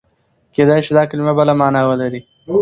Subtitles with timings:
[0.53, 2.21] کېدای شي دا کلمه بله مانا ولري.